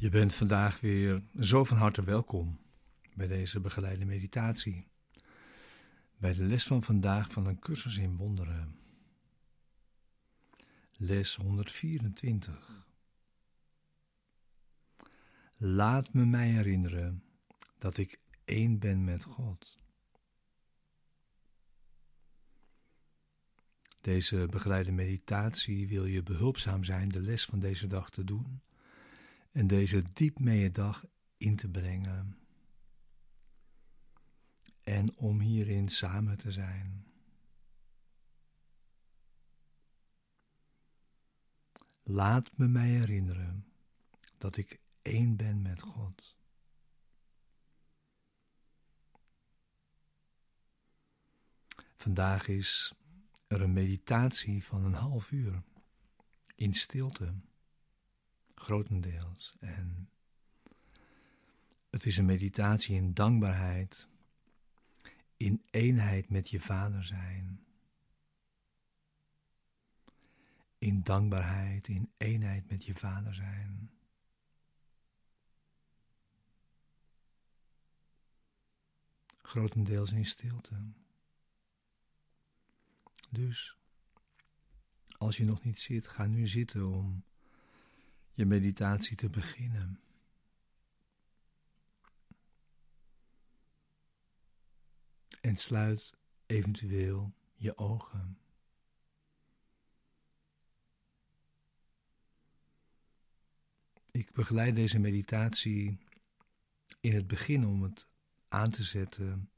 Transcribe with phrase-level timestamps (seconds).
[0.00, 2.60] Je bent vandaag weer zo van harte welkom
[3.14, 4.88] bij deze begeleide meditatie.
[6.16, 8.78] Bij de les van vandaag van een cursus in wonderen.
[10.92, 12.86] Les 124.
[15.56, 17.24] Laat me mij herinneren
[17.78, 19.78] dat ik één ben met God.
[24.00, 28.62] Deze begeleide meditatie wil je behulpzaam zijn de les van deze dag te doen
[29.52, 32.38] en deze diep mee dag in te brengen.
[34.80, 37.04] En om hierin samen te zijn.
[42.02, 43.66] Laat me mij herinneren
[44.38, 46.36] dat ik één ben met God.
[51.96, 52.94] Vandaag is
[53.46, 55.62] er een meditatie van een half uur
[56.54, 57.34] in stilte
[58.60, 59.56] grotendeels.
[59.60, 60.08] En
[61.90, 64.08] het is een meditatie in dankbaarheid,
[65.36, 67.64] in eenheid met je vader zijn.
[70.78, 73.90] In dankbaarheid, in eenheid met je vader zijn.
[79.42, 80.74] Grotendeels in stilte.
[83.30, 83.76] Dus,
[85.18, 87.24] als je nog niet zit, ga nu zitten om
[88.40, 90.00] je meditatie te beginnen.
[95.40, 96.14] En sluit
[96.46, 98.38] eventueel je ogen.
[104.10, 105.98] Ik begeleid deze meditatie
[107.00, 108.06] in het begin om het
[108.48, 109.50] aan te zetten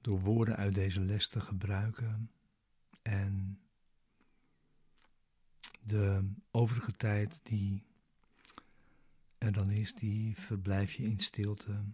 [0.00, 2.30] door woorden uit deze les te gebruiken
[3.02, 3.58] en
[5.84, 7.86] de overige tijd die
[9.38, 11.84] er dan is, die verblijf je in stilte.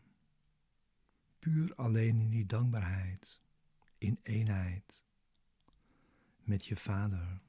[1.38, 3.40] Puur alleen in die dankbaarheid,
[3.98, 5.04] in eenheid
[6.42, 7.40] met je Vader.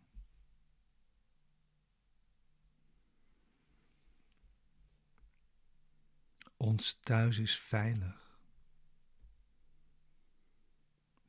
[6.58, 8.40] Ons thuis is veilig.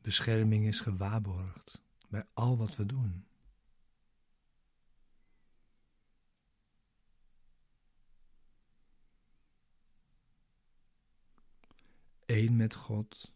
[0.01, 3.27] Bescherming is gewaarborgd bij al wat we doen.
[12.33, 13.33] Één met God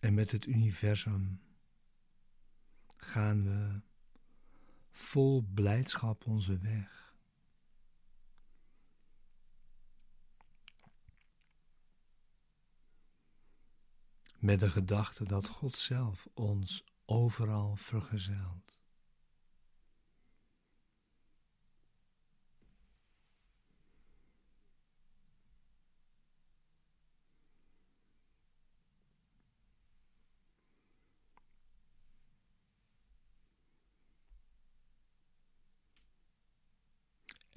[0.00, 1.42] en met het universum
[2.96, 3.80] gaan we
[4.92, 7.14] vol blijdschap onze weg.
[14.38, 18.79] Met de gedachte dat God zelf ons overal vergezelt.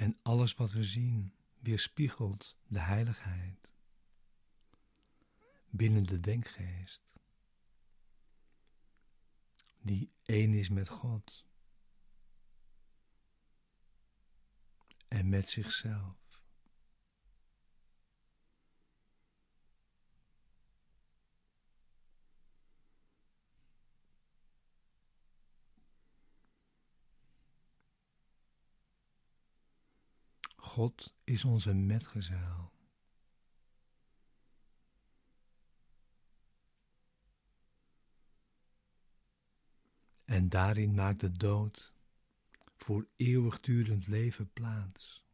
[0.04, 3.72] En alles wat we zien weerspiegelt de heiligheid
[5.70, 7.04] binnen de denkgeest,
[9.82, 11.46] die één is met God
[15.08, 16.23] en met zichzelf.
[30.74, 32.72] God is onze metgezel.
[40.26, 41.94] En daarin maakt de dood
[42.76, 45.26] voor eeuwigdurend leven plaats.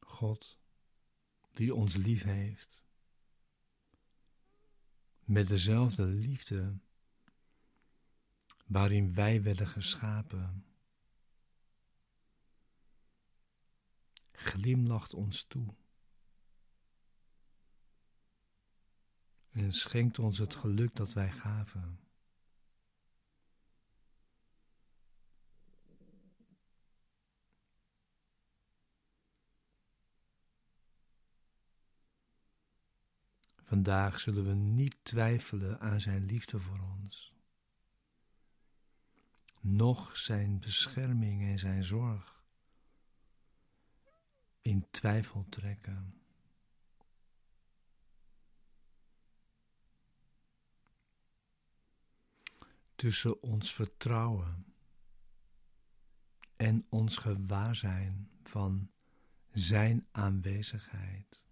[0.00, 0.58] God,
[1.52, 2.82] die ons lief heeft
[5.30, 6.78] met dezelfde liefde
[8.66, 10.64] waarin wij werden geschapen.
[14.32, 15.74] Glimlacht ons toe
[19.50, 21.98] en schenkt ons het geluk dat wij gaven.
[33.70, 37.34] Vandaag zullen we niet twijfelen aan Zijn liefde voor ons,
[39.60, 42.44] noch Zijn bescherming en Zijn zorg
[44.60, 46.14] in twijfel trekken.
[52.94, 54.74] tussen ons vertrouwen
[56.56, 58.90] en ons gewaarzijn van
[59.52, 61.49] Zijn aanwezigheid.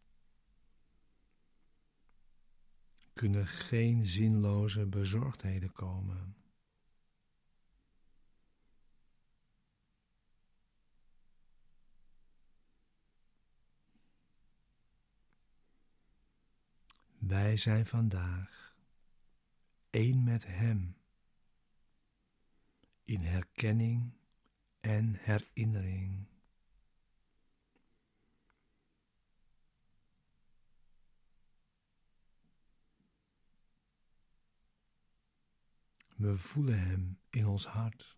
[3.18, 6.36] Kunnen geen zinloze bezorgdheden komen.
[17.18, 18.76] Wij zijn vandaag
[19.90, 20.96] één met Hem
[23.02, 24.12] in herkenning
[24.80, 26.26] en herinnering.
[36.18, 38.16] We voelen Hem in ons hart.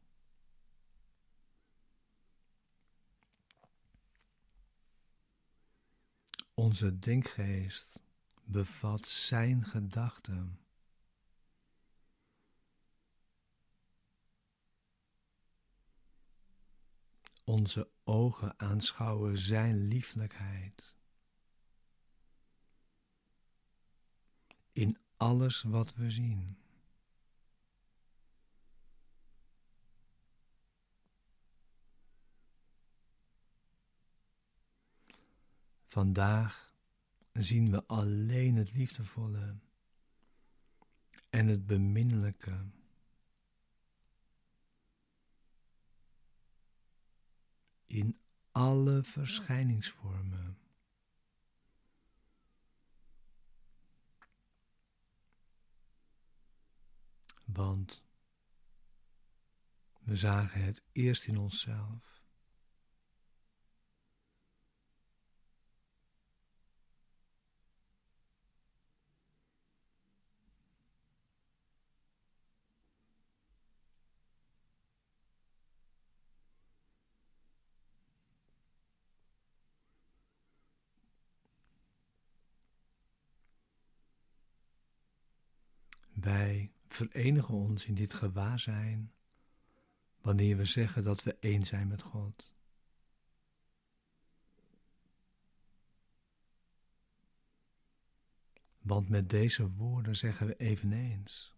[6.54, 8.02] Onze denkgeest
[8.44, 10.60] bevat Zijn gedachten.
[17.44, 20.94] Onze ogen aanschouwen Zijn lieflijkheid.
[24.72, 26.59] In alles wat we zien.
[35.90, 36.74] Vandaag
[37.32, 39.56] zien we alleen het liefdevolle
[41.30, 42.66] en het beminnelijke.
[47.84, 48.20] In
[48.50, 50.58] alle verschijningsvormen.
[57.44, 58.04] Want
[60.00, 62.19] we zagen het eerst in onszelf.
[86.30, 89.12] Wij verenigen ons in dit gewaarzijn
[90.20, 92.52] wanneer we zeggen dat we één zijn met God.
[98.78, 101.54] Want met deze woorden zeggen we eveneens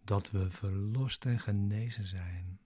[0.00, 2.60] dat we verlost en genezen zijn.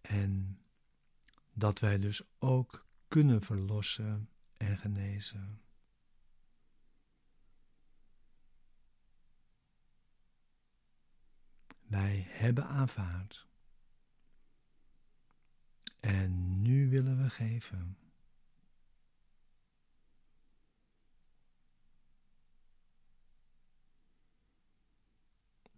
[0.00, 0.60] En
[1.52, 5.62] dat wij dus ook kunnen verlossen en genezen.
[11.86, 13.46] Wij hebben aanvaard.
[16.00, 17.98] En nu willen we geven.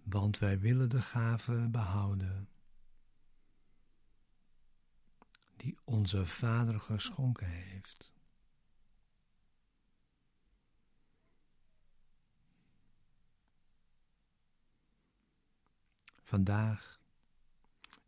[0.03, 2.49] Want wij willen de gave behouden
[5.61, 8.13] die onze Vader geschonken heeft.
[16.23, 17.01] Vandaag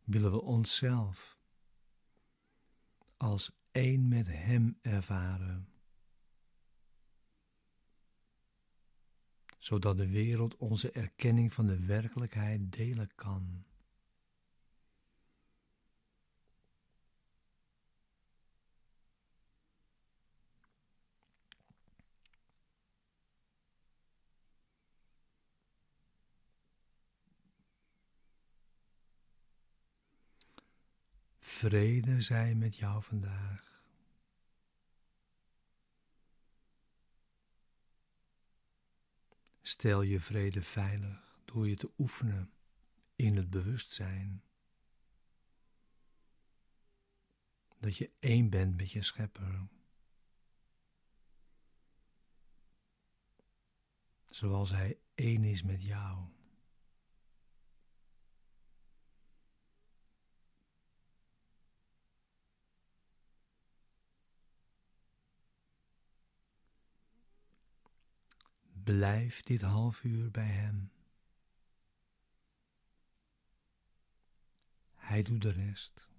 [0.03, 1.37] willen we onszelf
[3.17, 5.67] als één met Hem ervaren,
[9.57, 13.65] zodat de wereld onze erkenning van de werkelijkheid delen kan.
[31.53, 33.81] Vrede zij met jou vandaag.
[39.61, 42.53] Stel je vrede veilig door je te oefenen
[43.15, 44.43] in het bewustzijn
[47.79, 49.67] dat je één bent met je schepper.
[54.29, 56.27] Zoals hij één is met jou.
[68.83, 70.91] Blijf dit half uur bij Hem.
[74.95, 76.09] Hij doet de rest.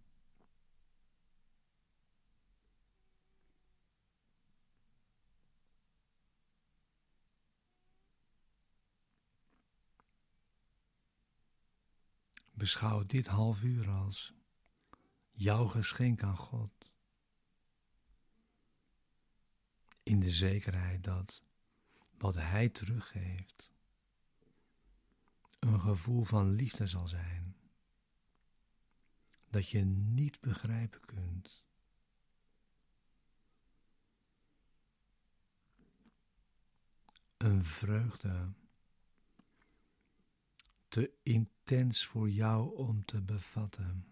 [12.52, 14.35] Beschouw dit half uur als
[15.30, 16.92] jouw geschenk aan God.
[20.02, 21.42] In de zekerheid dat
[22.18, 23.73] wat Hij teruggeeft
[25.59, 27.56] een gevoel van liefde zal zijn,
[29.50, 31.62] dat je niet begrijpen kunt.
[37.37, 38.52] Een vreugde
[40.88, 44.06] te intens voor jou om te bevatten.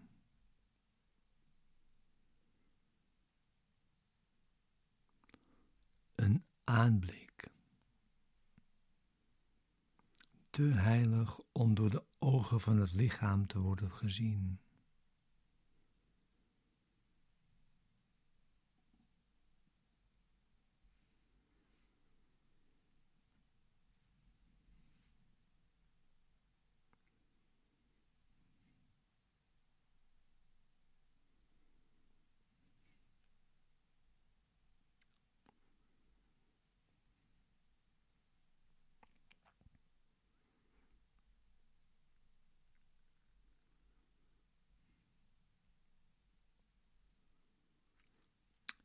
[6.15, 7.22] Een aanblik.
[10.53, 14.59] Te heilig om door de ogen van het lichaam te worden gezien.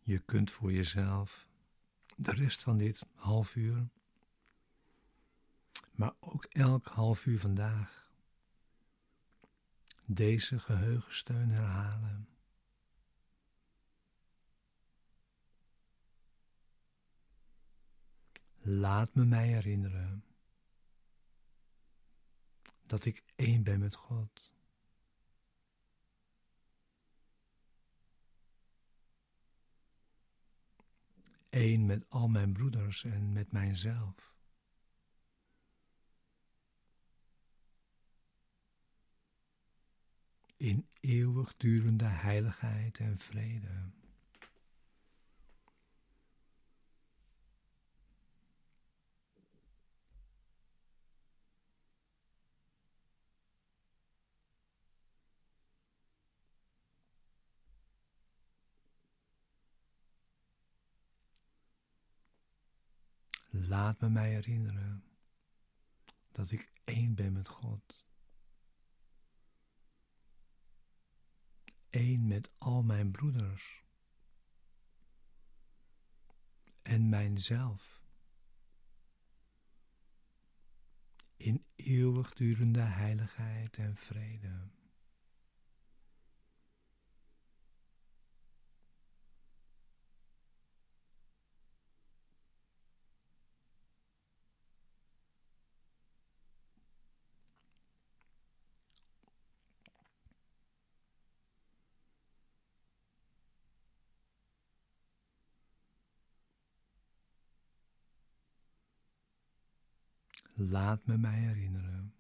[0.09, 1.49] Je kunt voor jezelf
[2.17, 3.89] de rest van dit half uur,
[5.93, 8.11] maar ook elk half uur vandaag,
[10.05, 12.29] deze geheugensteun herhalen.
[18.59, 20.25] Laat me mij herinneren
[22.87, 24.53] dat ik één ben met God.
[31.49, 34.37] Één met al mijn broeders en met mijzelf.
[40.57, 43.91] In eeuwigdurende heiligheid en vrede.
[63.69, 65.05] Laat me mij herinneren
[66.33, 68.07] dat ik één ben met God.
[71.91, 73.85] Eén met al mijn broeders.
[76.83, 78.03] En mijzelf.
[81.37, 84.69] In eeuwigdurende heiligheid en vrede.
[110.61, 112.15] Laat me mij herinneren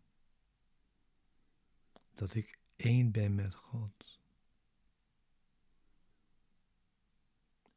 [2.15, 4.21] dat ik één ben met God.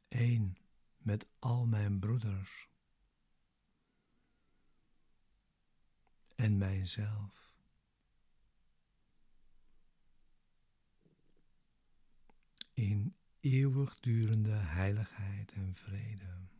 [0.08, 0.56] Eén
[0.98, 2.68] met al mijn broeders
[6.34, 7.52] en mijzelf.
[12.72, 16.51] In eeuwigdurende heiligheid en vrede.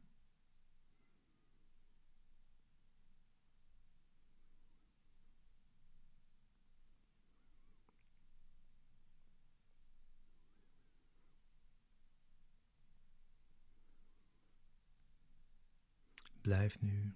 [16.42, 17.14] Blijf nu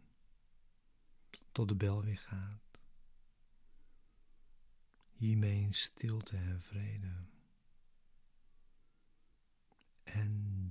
[1.53, 2.81] tot de bel weer gaat.
[5.11, 7.25] Hiermee in stilte en vrede.
[10.03, 10.69] En